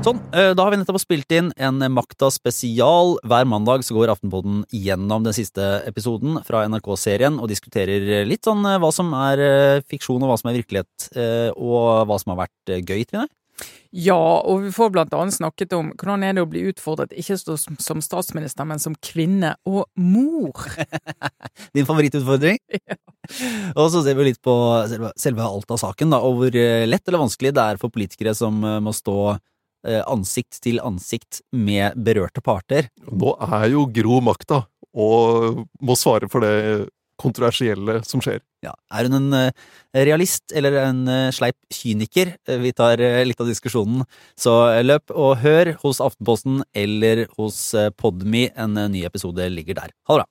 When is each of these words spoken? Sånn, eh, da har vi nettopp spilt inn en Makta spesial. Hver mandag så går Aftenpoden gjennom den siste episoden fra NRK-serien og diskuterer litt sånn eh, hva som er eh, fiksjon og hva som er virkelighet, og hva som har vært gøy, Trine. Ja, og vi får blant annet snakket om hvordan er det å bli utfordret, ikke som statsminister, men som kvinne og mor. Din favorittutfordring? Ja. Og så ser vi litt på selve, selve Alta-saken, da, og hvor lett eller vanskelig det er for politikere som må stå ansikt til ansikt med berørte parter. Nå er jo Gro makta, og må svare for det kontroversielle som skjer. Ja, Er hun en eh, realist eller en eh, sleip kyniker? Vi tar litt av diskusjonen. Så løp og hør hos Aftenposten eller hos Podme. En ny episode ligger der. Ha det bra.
Sånn, 0.00 0.16
eh, 0.32 0.54
da 0.56 0.64
har 0.64 0.72
vi 0.72 0.78
nettopp 0.80 0.96
spilt 1.02 1.32
inn 1.36 1.50
en 1.60 1.82
Makta 1.92 2.30
spesial. 2.32 3.18
Hver 3.20 3.44
mandag 3.44 3.82
så 3.84 3.92
går 3.92 4.08
Aftenpoden 4.14 4.62
gjennom 4.72 5.26
den 5.26 5.34
siste 5.36 5.82
episoden 5.84 6.38
fra 6.46 6.62
NRK-serien 6.64 7.36
og 7.36 7.50
diskuterer 7.50 8.24
litt 8.24 8.48
sånn 8.48 8.64
eh, 8.64 8.78
hva 8.80 8.88
som 8.96 9.12
er 9.18 9.42
eh, 9.44 9.82
fiksjon 9.84 10.24
og 10.24 10.32
hva 10.32 10.38
som 10.40 10.48
er 10.48 10.56
virkelighet, 10.56 11.10
og 11.52 12.08
hva 12.08 12.16
som 12.16 12.32
har 12.32 12.46
vært 12.46 12.72
gøy, 12.80 13.02
Trine. 13.10 13.26
Ja, 13.92 14.16
og 14.16 14.62
vi 14.64 14.72
får 14.72 14.94
blant 14.94 15.12
annet 15.18 15.36
snakket 15.36 15.76
om 15.76 15.90
hvordan 15.92 16.24
er 16.24 16.32
det 16.38 16.46
å 16.46 16.48
bli 16.48 16.62
utfordret, 16.70 17.12
ikke 17.12 17.36
som 17.36 18.00
statsminister, 18.00 18.64
men 18.64 18.80
som 18.80 18.96
kvinne 19.04 19.52
og 19.68 19.84
mor. 20.00 20.64
Din 21.76 21.88
favorittutfordring? 21.88 22.56
Ja. 23.30 23.44
Og 23.78 23.92
så 23.92 24.00
ser 24.02 24.16
vi 24.18 24.24
litt 24.26 24.40
på 24.42 24.52
selve, 24.90 25.10
selve 25.20 25.44
Alta-saken, 25.44 26.10
da, 26.10 26.18
og 26.24 26.38
hvor 26.40 26.54
lett 26.56 27.04
eller 27.06 27.20
vanskelig 27.20 27.52
det 27.54 27.62
er 27.62 27.78
for 27.78 27.92
politikere 27.92 28.32
som 28.34 28.56
må 28.82 28.94
stå 28.96 29.36
ansikt 29.82 30.60
til 30.64 30.80
ansikt 30.84 31.40
med 31.56 31.96
berørte 31.96 32.42
parter. 32.44 32.90
Nå 33.08 33.34
er 33.46 33.70
jo 33.72 33.86
Gro 33.88 34.20
makta, 34.24 34.64
og 34.92 35.62
må 35.80 35.96
svare 35.96 36.28
for 36.30 36.44
det 36.44 36.88
kontroversielle 37.20 38.00
som 38.08 38.22
skjer. 38.24 38.40
Ja, 38.64 38.74
Er 38.92 39.08
hun 39.08 39.16
en 39.16 39.36
eh, 39.36 39.68
realist 40.06 40.52
eller 40.56 40.76
en 40.82 41.06
eh, 41.08 41.28
sleip 41.32 41.56
kyniker? 41.72 42.34
Vi 42.60 42.72
tar 42.76 43.00
litt 43.24 43.40
av 43.40 43.48
diskusjonen. 43.48 44.04
Så 44.36 44.52
løp 44.84 45.12
og 45.14 45.38
hør 45.44 45.74
hos 45.84 46.00
Aftenposten 46.04 46.62
eller 46.76 47.26
hos 47.38 47.70
Podme. 48.00 48.48
En 48.56 48.76
ny 48.92 49.04
episode 49.08 49.48
ligger 49.52 49.80
der. 49.80 49.96
Ha 50.08 50.16
det 50.16 50.24
bra. 50.24 50.28